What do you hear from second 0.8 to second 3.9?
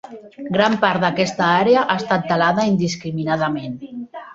part d'aquesta àrea ha estat talada indiscriminadament.